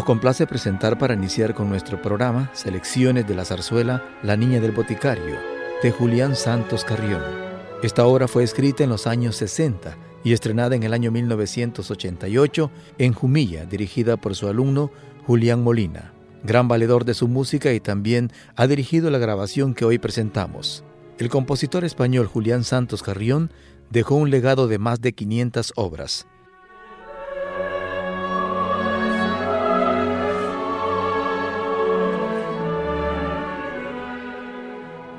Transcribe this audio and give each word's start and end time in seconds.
Nos 0.00 0.06
complace 0.06 0.46
presentar 0.46 0.96
para 0.96 1.12
iniciar 1.12 1.52
con 1.52 1.68
nuestro 1.68 2.00
programa 2.00 2.50
selecciones 2.54 3.28
de 3.28 3.34
la 3.34 3.44
zarzuela 3.44 4.02
La 4.22 4.34
Niña 4.34 4.58
del 4.58 4.72
Boticario, 4.72 5.36
de 5.82 5.90
Julián 5.90 6.36
Santos 6.36 6.86
Carrión. 6.86 7.20
Esta 7.82 8.06
obra 8.06 8.26
fue 8.26 8.42
escrita 8.42 8.82
en 8.82 8.88
los 8.88 9.06
años 9.06 9.36
60 9.36 9.98
y 10.24 10.32
estrenada 10.32 10.74
en 10.74 10.84
el 10.84 10.94
año 10.94 11.10
1988 11.10 12.70
en 12.96 13.12
Jumilla, 13.12 13.66
dirigida 13.66 14.16
por 14.16 14.34
su 14.34 14.48
alumno 14.48 14.90
Julián 15.26 15.62
Molina, 15.62 16.14
gran 16.44 16.66
valedor 16.66 17.04
de 17.04 17.12
su 17.12 17.28
música 17.28 17.70
y 17.74 17.80
también 17.80 18.32
ha 18.56 18.66
dirigido 18.66 19.10
la 19.10 19.18
grabación 19.18 19.74
que 19.74 19.84
hoy 19.84 19.98
presentamos. 19.98 20.82
El 21.18 21.28
compositor 21.28 21.84
español 21.84 22.26
Julián 22.26 22.64
Santos 22.64 23.02
Carrión 23.02 23.52
dejó 23.90 24.14
un 24.14 24.30
legado 24.30 24.66
de 24.66 24.78
más 24.78 25.02
de 25.02 25.12
500 25.12 25.74
obras. 25.76 26.26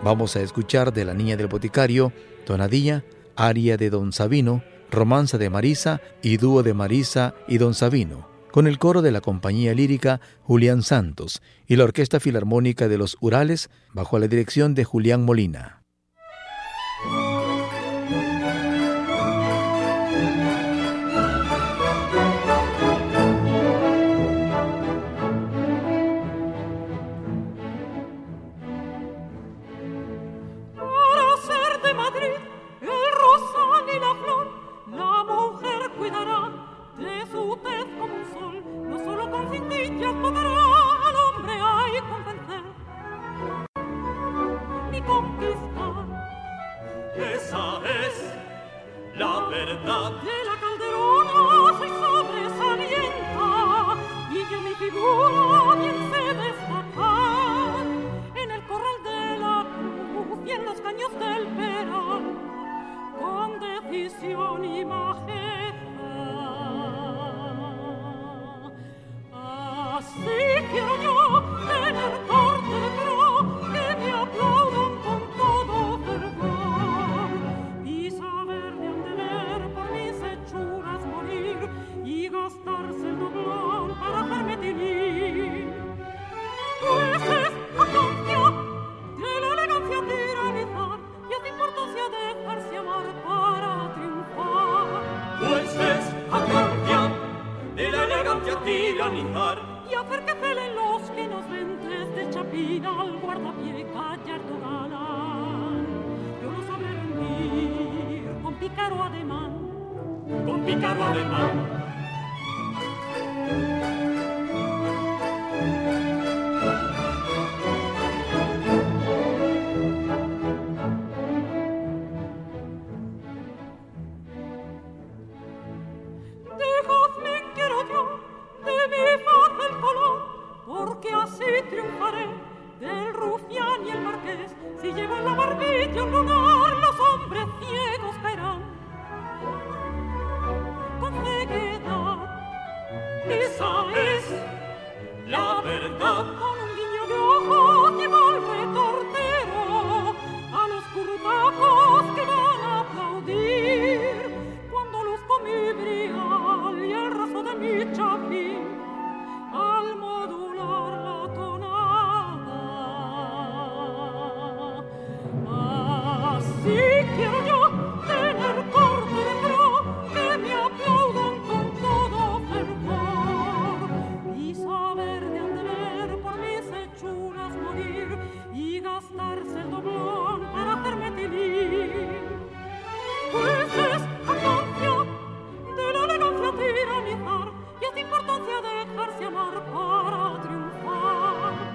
Vamos 0.03 0.35
a 0.35 0.41
escuchar 0.41 0.94
de 0.94 1.05
La 1.05 1.13
Niña 1.13 1.38
del 1.38 1.45
Boticario, 1.45 2.11
Tonadilla, 2.45 3.03
Aria 3.35 3.77
de 3.77 3.91
Don 3.91 4.11
Sabino, 4.11 4.63
Romanza 4.89 5.38
de 5.38 5.52
Marisa 5.52 6.02
y 6.23 6.38
Dúo 6.38 6.63
de 6.63 6.73
Marisa 6.73 7.35
y 7.47 7.59
Don 7.59 7.75
Sabino, 7.75 8.27
con 8.52 8.66
el 8.66 8.79
coro 8.79 9.03
de 9.03 9.11
la 9.11 9.22
compañía 9.22 9.75
lírica 9.75 10.19
Julián 10.41 10.81
Santos 10.81 11.44
y 11.67 11.75
la 11.75 11.83
Orquesta 11.83 12.19
Filarmónica 12.19 12.88
de 12.88 12.97
los 12.97 13.16
Urales 13.22 13.69
bajo 13.94 14.17
la 14.17 14.28
dirección 14.28 14.73
de 14.73 14.85
Julián 14.85 15.23
Molina. 15.23 15.81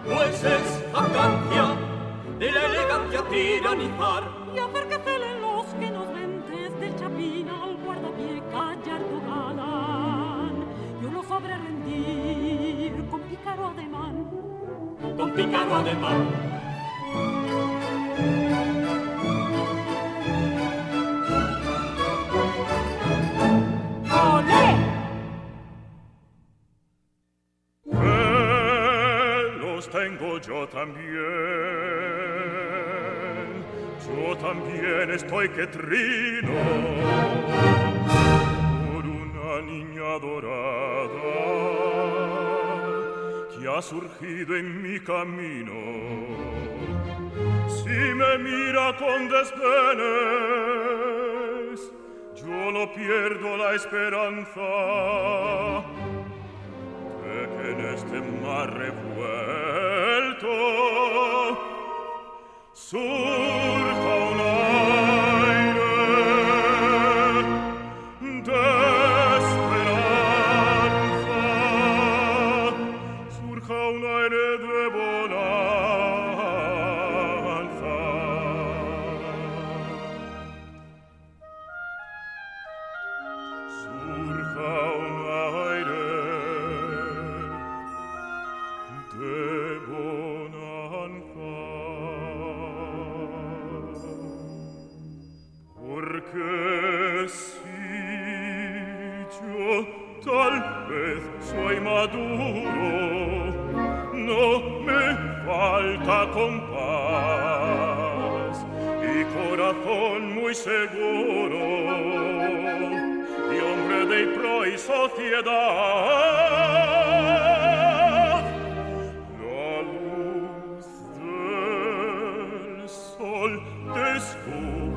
pues 0.06 0.44
es 0.44 0.92
vacancia 0.92 1.76
de 2.38 2.52
la 2.52 2.66
elegancia 2.66 3.22
tiranizar. 3.28 4.22
Y 4.54 4.58
hacer 4.58 4.88
que 4.88 4.98
celen 4.98 5.42
los 5.42 5.66
que 5.66 5.90
nos 5.90 6.12
ven 6.14 6.44
desde 6.48 6.86
el 6.86 6.96
chapín 6.96 7.48
al 7.48 7.76
guardapié 7.84 8.42
gallardo 8.52 9.20
galán. 9.26 10.52
Yo 11.02 11.10
lo 11.10 11.22
sabré 11.24 11.56
rendir 11.56 13.06
con 13.10 13.20
pícaro 13.22 13.66
ademán. 13.68 14.30
Con 15.16 15.30
pícaro 15.32 15.74
ademán. 15.76 16.55
Tengo 29.96 30.38
yo 30.38 30.68
también. 30.68 31.06
Yo 34.06 34.36
también 34.36 35.10
estoy 35.10 35.48
que 35.48 35.66
trino 35.68 36.52
por 38.86 39.04
una 39.06 39.62
niña 39.62 40.18
dorada 40.18 41.32
que 43.52 43.62
ha 43.68 43.80
surgido 43.80 44.56
en 44.56 44.82
mi 44.82 45.00
camino. 45.00 45.80
Si 47.78 47.98
me 48.20 48.38
mira 48.38 48.96
con 48.98 49.28
desdenes, 49.28 49.56
yo 52.34 52.70
no 52.76 52.92
pierdo 52.92 53.56
la 53.56 53.74
esperanza 53.74 54.70
de 57.24 57.38
que 57.54 57.64
en 57.72 57.80
este 57.94 58.18
mar 58.42 58.68
revuelto 58.74 59.75
Su 62.88 63.25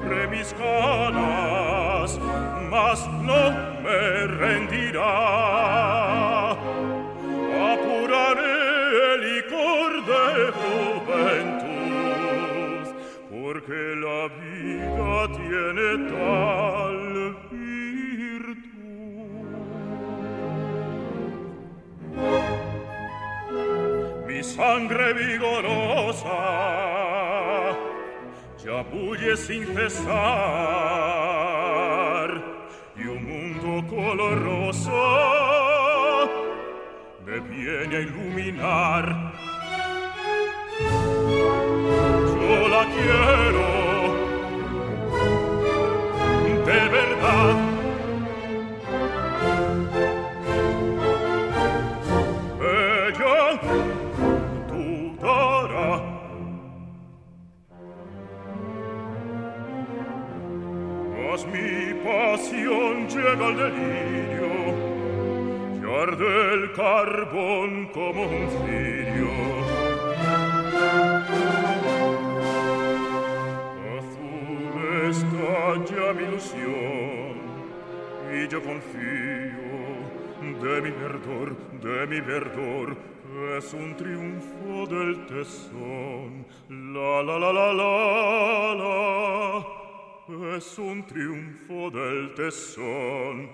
premis 0.09 0.49
canas, 0.53 2.11
mas 2.71 2.99
non 3.27 3.53
me 3.83 4.01
rendirà. 4.41 5.15
Apurare 7.71 8.57
licor 9.25 9.91
de 10.09 10.25
juventus, 10.59 11.65
porque 13.29 13.81
la 14.05 14.21
vida 14.41 15.13
tiene 15.37 15.89
tal 16.09 16.99
virtud. 17.51 18.79
Mi 24.27 24.39
sangre 24.43 25.07
vigorosa, 25.13 26.39
bulle 28.91 29.37
sin 29.37 29.65
cesar 29.75 30.09
y 32.95 33.03
un 33.07 33.23
mundo 33.23 33.87
color 33.87 34.43
rosa 34.43 34.91
me 37.25 37.39
viene 37.39 37.95
a 37.97 37.99
iluminar. 38.01 39.05
Yo 42.41 42.67
la 42.67 42.83
quiero 42.95 43.58
Mas 61.39 61.47
mi 61.53 61.93
pasión 62.03 63.07
llega 63.07 63.47
al 63.47 63.55
delirio 63.55 64.51
y 65.73 66.01
arde 66.01 66.53
el 66.53 66.71
carbón 66.73 67.87
como 67.93 68.23
un 68.23 68.49
cirio. 68.49 69.29
Azul 73.95 75.09
está 75.09 75.85
ya 75.85 76.13
mi 76.13 76.23
ilusión 76.23 77.35
y 78.33 78.47
yo 78.49 78.61
confío 78.61 79.59
de 80.61 80.81
mi 80.81 80.91
verdor, 80.91 81.55
de 81.81 82.07
mi 82.07 82.19
verdor. 82.19 82.97
Es 83.57 83.73
un 83.73 83.95
triunfo 83.95 84.87
del 84.93 85.25
tesón. 85.27 86.45
La 86.69 87.23
la 87.23 87.39
la 87.39 87.53
la 87.53 87.73
la 87.73 88.75
la 88.75 89.78
es 90.29 90.77
un 90.77 91.05
triunfo 91.07 91.89
del 91.89 92.35
tesón. 92.35 93.49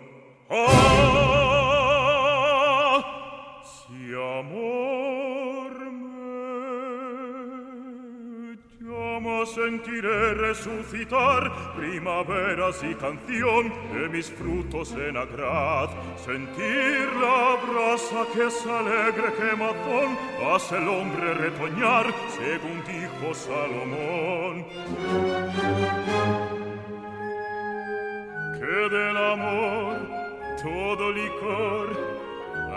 Ah, 0.50 0.75
si 3.63 4.13
amor 4.13 5.72
me 5.89 6.17
llama, 8.82 9.46
sentiré 9.46 10.34
resucitar 10.34 11.50
primaveras 11.77 12.84
y 12.84 12.94
canción 12.96 13.72
de 13.94 14.10
mis 14.10 14.29
frutos 14.29 14.91
en 14.94 15.15
agraz, 15.15 15.91
sentir 16.25 17.08
la 17.22 17.55
brasa 17.65 18.27
que 18.34 18.48
es 18.48 18.65
alegre 18.65 19.32
quemazón, 19.38 20.17
hace 20.53 20.77
el 20.77 20.89
hombre 20.89 21.36
retoñar, 21.36 22.13
según 22.36 22.84
dijo 22.84 23.34
Salomón. 23.34 24.65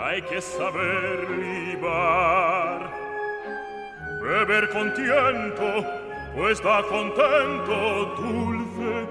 hay 0.09 0.21
que 0.23 0.41
saber 0.41 1.29
libar. 1.29 2.89
Beber 4.23 4.69
con 4.69 4.91
tiento, 4.95 5.85
pues 6.35 6.59
da 6.63 6.81
contento 6.81 8.15
dulce 8.17 9.07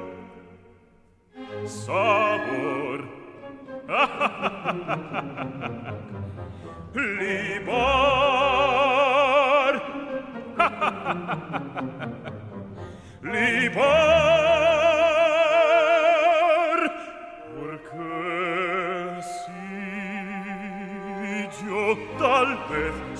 sabor. 1.66 3.04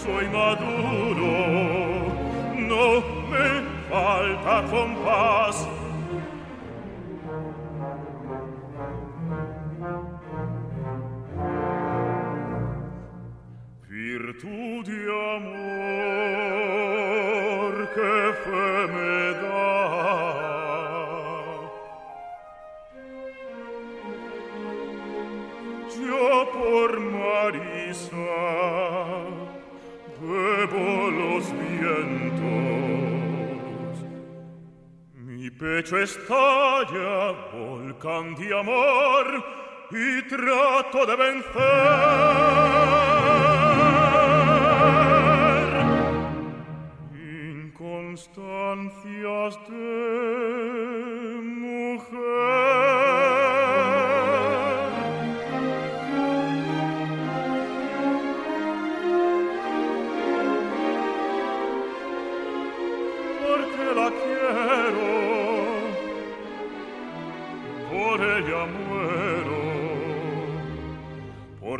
soy 0.09 0.27
maduro, 0.29 1.33
no 2.71 2.87
me 3.31 3.49
falta 3.91 4.55
compás. 4.71 5.57
Virtud 13.89 14.85
di 14.89 15.01
amor 15.37 15.75
che 17.95 18.15
fe 18.45 18.71
me 18.95 19.21
da, 19.43 19.69
por 26.55 26.91
Marisa 27.01 28.88
bebo 30.79 31.11
los 31.11 31.53
vientos. 31.53 32.39
Mi 35.15 35.51
pecho 35.51 35.99
estalla, 35.99 37.33
volcán 37.53 38.35
de 38.37 38.59
amor, 38.59 39.45
y 39.91 40.23
trato 40.29 41.07
de 41.07 41.17
vencer. 41.17 42.98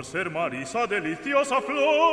ser 0.09 0.31
Marisa 0.31 0.87
deliciosa 0.87 1.61
flor. 1.61 2.09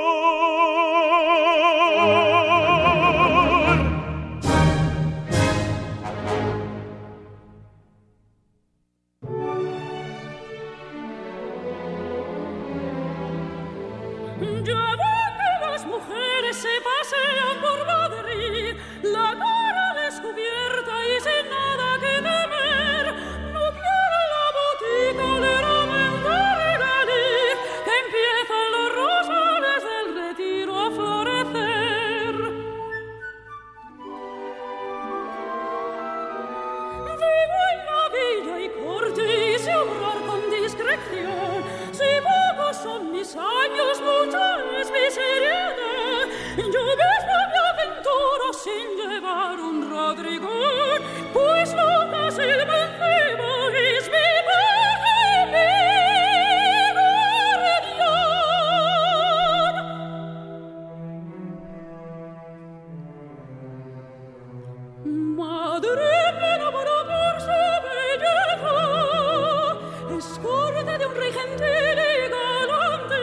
de 70.97 71.05
un 71.05 71.15
rey 71.15 71.31
gentil 71.31 71.97
y 72.09 72.29
galante, 72.35 73.21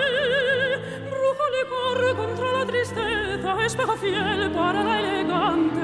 rojo 1.11 1.45
le 1.55 1.63
corre 1.69 2.15
contra 2.15 2.53
la 2.59 2.67
tristeza, 2.67 3.65
espejo 3.65 3.97
fiel 3.97 4.51
para 4.53 4.83
la 4.83 5.01
elegante. 5.01 5.82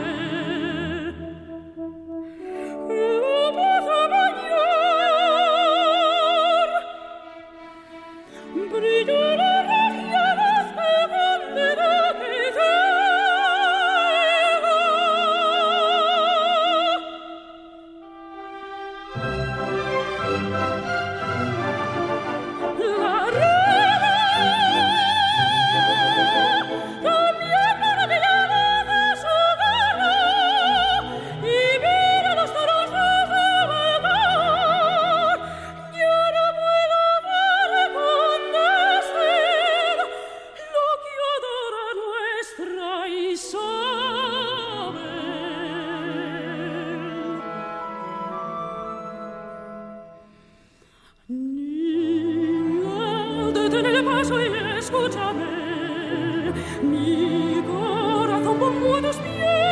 del 53.82 54.04
paso 54.04 54.40
y 54.40 54.46
escúchame. 54.78 56.52
Mi 56.82 57.62
corazón 57.66 58.58
con 58.58 59.02
tus 59.02 59.16
pies. 59.16 59.67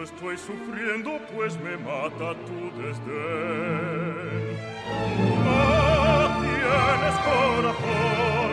Estoy 0.00 0.38
sufriendo, 0.38 1.18
pues 1.34 1.58
me 1.60 1.76
mata 1.76 2.34
tu 2.46 2.70
desdén. 2.80 4.56
No 5.44 6.40
tienes 6.40 7.16
corazón, 7.28 8.52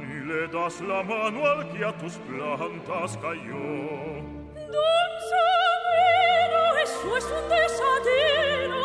ni 0.00 0.16
le 0.26 0.48
das 0.48 0.80
la 0.80 1.02
mano 1.02 1.46
al 1.46 1.68
que 1.70 1.84
a 1.84 1.92
tus 1.98 2.14
plantas 2.14 3.18
cayó. 3.18 3.66
Don 4.74 5.10
Sabino, 5.30 6.62
eso 6.84 7.08
es 7.18 7.24
un 7.24 7.44
desatino, 7.48 8.80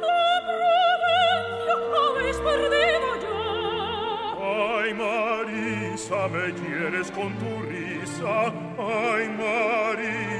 la 0.00 0.30
provincia 0.46 1.74
habéis 2.08 2.38
perdido 2.38 3.08
ya. 3.24 3.38
Ay, 4.80 4.88
Marisa, 4.94 6.20
me 6.28 6.46
hieres 6.52 7.08
con 7.10 7.30
tu 7.38 7.50
risa, 7.62 8.52
ay, 8.78 9.28
Marisa, 9.28 9.87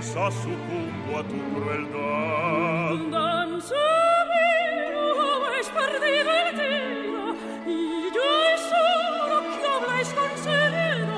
sucumbo 0.03 1.19
a 1.19 1.23
tu 1.25 1.39
crueldad. 1.55 2.97
Don 3.11 3.51
Sabino, 3.61 5.03
habéis 5.35 5.69
perdido 5.69 6.31
el 6.45 6.51
tiro, 6.55 7.25
y 7.67 7.69
yo 8.15 8.27
es 8.55 8.61
solo 8.73 9.37
que 9.61 9.67
habláis 9.69 10.11
con 10.15 10.33
seriedad. 10.39 11.09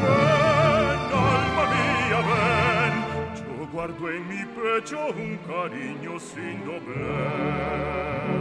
Ven, 0.02 1.00
alma 1.14 1.64
mía, 1.70 2.20
ven, 2.28 2.94
yo 3.36 3.68
guardo 3.72 4.10
en 4.10 4.28
mi 4.28 4.44
pecho 4.44 4.98
un 5.16 5.38
cariño 5.46 6.18
sin 6.18 6.64
doblez. 6.64 8.33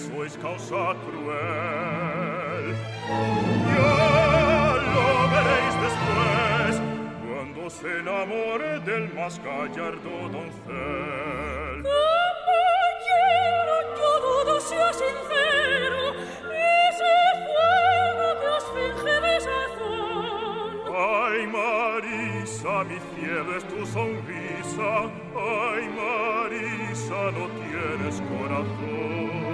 De 0.00 0.08
que 0.08 0.16
sois 0.16 0.36
causa 0.36 0.94
cruel. 1.04 2.74
Ya 3.70 3.94
lo 4.94 5.08
veréis 5.32 5.74
después, 5.86 6.72
cuando 7.26 7.70
se 7.70 7.88
enamore 7.98 8.80
del 8.80 9.12
más 9.14 9.38
gallardo 9.42 10.28
doncel. 10.28 11.82
Caballero, 12.46 13.76
yo 13.98 14.10
dudo 14.20 14.60
sea 14.60 14.92
sincero, 14.92 16.02
ese 16.88 17.14
fuego 17.44 18.26
que 18.40 18.48
os 18.58 18.64
finge 18.74 19.14
desazón. 19.28 20.70
Ay, 20.96 21.46
Marisa, 21.46 22.74
mi 22.84 22.98
cielo 23.14 23.50
es 23.56 23.64
tu 23.64 23.86
sonrisa. 23.86 24.90
Ay, 25.34 25.82
Marisa, 25.98 27.20
no 27.32 27.44
tienes 27.60 28.16
corazón. 28.20 29.49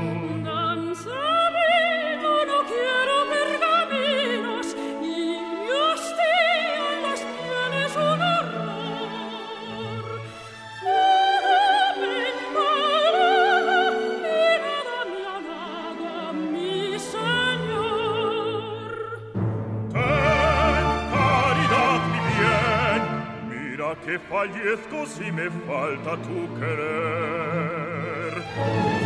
Que 24.05 24.19
fallezco 24.19 25.07
si 25.07 25.31
me 25.33 25.51
falta 25.67 26.17
tu 26.19 26.49
querer. 26.59 28.33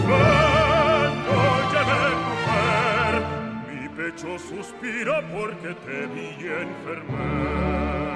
Ven, 0.08 1.14
óyeme, 1.46 2.10
mujer, 2.26 3.12
mi 3.68 3.88
pecho 3.88 4.38
suspira 4.38 5.22
porque 5.30 5.74
te 5.84 6.06
vi 6.06 6.28
enfermar. 6.46 8.09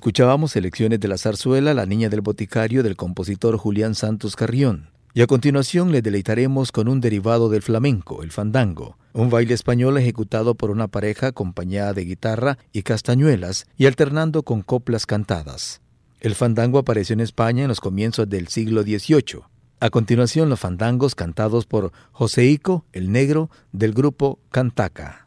Escuchábamos 0.00 0.52
selecciones 0.52 0.98
de 0.98 1.08
la 1.08 1.18
zarzuela 1.18 1.74
La 1.74 1.84
Niña 1.84 2.08
del 2.08 2.22
Boticario 2.22 2.82
del 2.82 2.96
compositor 2.96 3.58
Julián 3.58 3.94
Santos 3.94 4.34
Carrión. 4.34 4.88
Y 5.12 5.20
a 5.20 5.26
continuación 5.26 5.92
le 5.92 6.00
deleitaremos 6.00 6.72
con 6.72 6.88
un 6.88 7.02
derivado 7.02 7.50
del 7.50 7.60
flamenco, 7.60 8.22
el 8.22 8.30
fandango, 8.30 8.96
un 9.12 9.28
baile 9.28 9.52
español 9.52 9.98
ejecutado 9.98 10.54
por 10.54 10.70
una 10.70 10.88
pareja 10.88 11.26
acompañada 11.26 11.92
de 11.92 12.06
guitarra 12.06 12.56
y 12.72 12.80
castañuelas 12.80 13.66
y 13.76 13.84
alternando 13.84 14.42
con 14.42 14.62
coplas 14.62 15.04
cantadas. 15.04 15.82
El 16.20 16.34
fandango 16.34 16.78
apareció 16.78 17.12
en 17.12 17.20
España 17.20 17.64
en 17.64 17.68
los 17.68 17.82
comienzos 17.82 18.26
del 18.26 18.48
siglo 18.48 18.84
XVIII. 18.84 19.42
A 19.80 19.90
continuación 19.90 20.48
los 20.48 20.60
fandangos 20.60 21.14
cantados 21.14 21.66
por 21.66 21.92
Joseico, 22.12 22.86
el 22.94 23.12
negro, 23.12 23.50
del 23.72 23.92
grupo 23.92 24.38
Cantaca. 24.50 25.26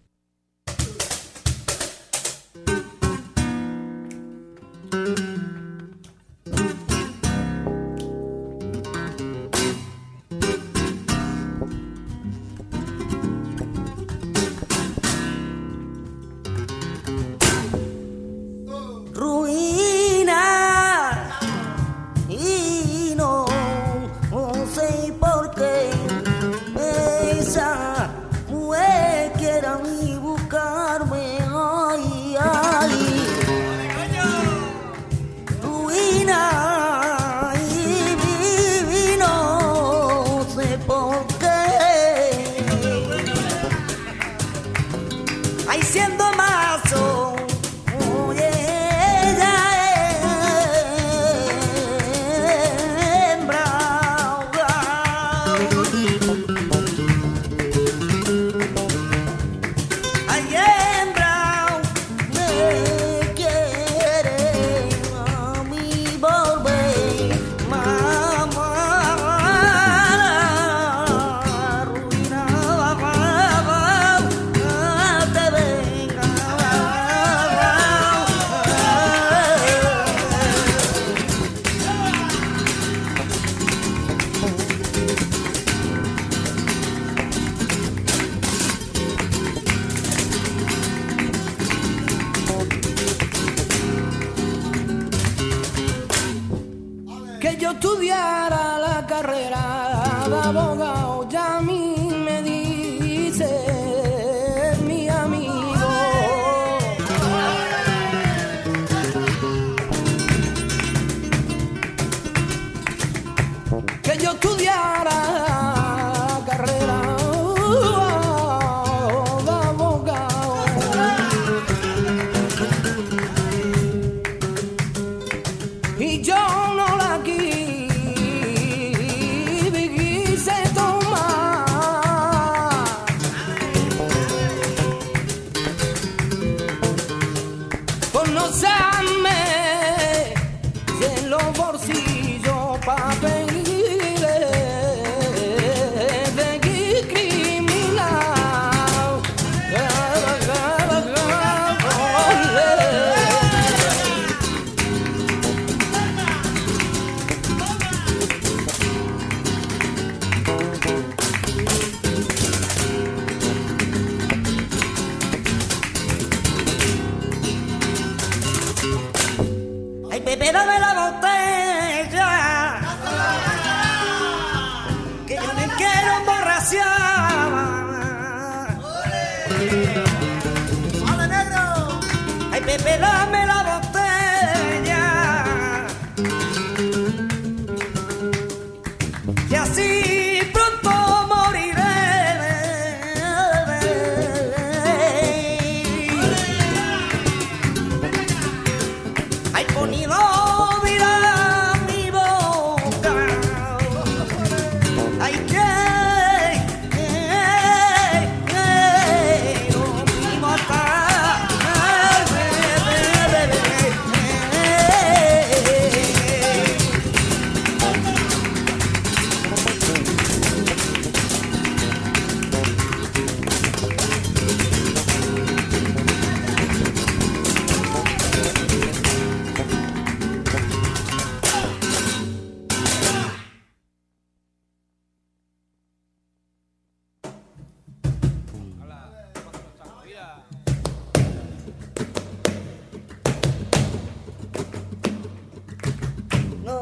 de 182.77 182.83
pelarme 182.83 183.45
la. 183.45 183.72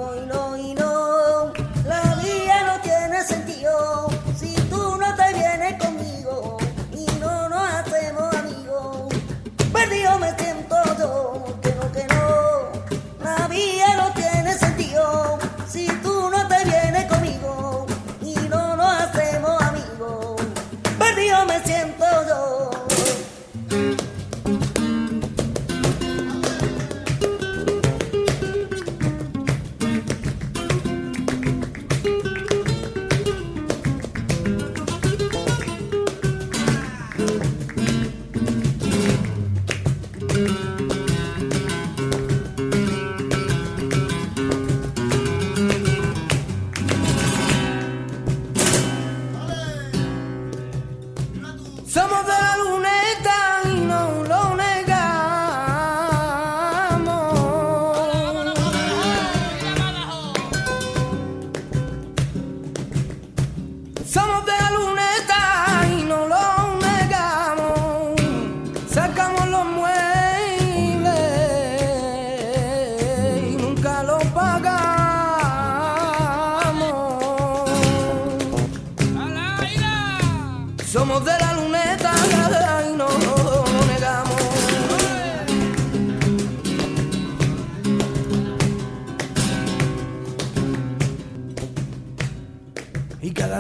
hoy 0.02 0.26
no 0.26 0.41
de 52.24 52.30
la 52.30 52.58
luneta. 52.58 53.31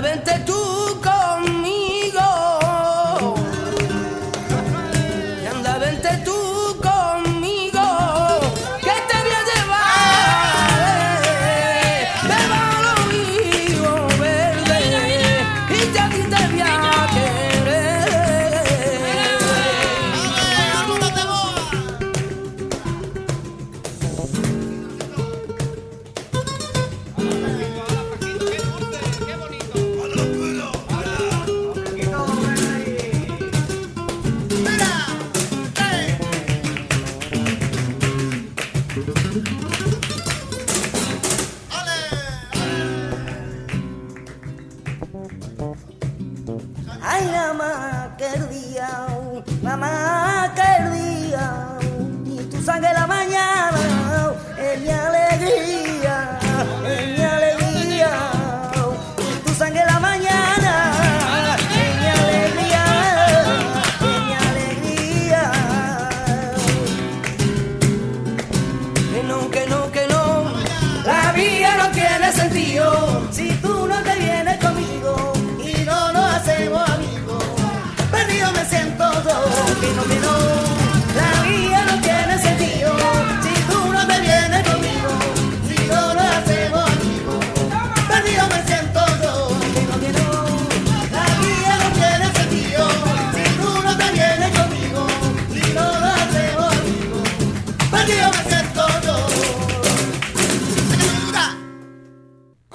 vente 0.00 0.32
tú. 0.46 0.87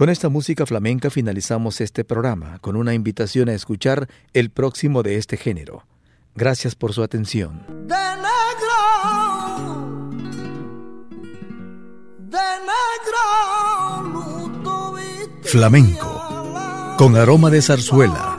Con 0.03 0.09
esta 0.09 0.27
música 0.27 0.65
flamenca 0.65 1.09
finalizamos 1.09 1.79
este 1.79 2.03
programa 2.03 2.59
con 2.59 2.75
una 2.75 2.93
invitación 2.93 3.47
a 3.47 3.53
escuchar 3.53 4.09
el 4.33 4.49
próximo 4.49 5.01
de 5.01 5.15
este 5.15 5.37
género. 5.37 5.85
Gracias 6.35 6.75
por 6.75 6.91
su 6.91 7.03
atención. 7.03 7.65
Flamenco, 15.43 16.95
con 16.97 17.15
aroma 17.15 17.49
de 17.49 17.61
zarzuela. 17.61 18.37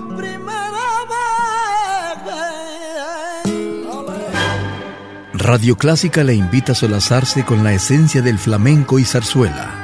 Radio 5.32 5.76
Clásica 5.76 6.24
le 6.24 6.34
invita 6.34 6.72
a 6.72 6.74
solazarse 6.74 7.42
con 7.46 7.64
la 7.64 7.72
esencia 7.72 8.20
del 8.20 8.38
flamenco 8.38 8.98
y 8.98 9.04
zarzuela 9.06 9.83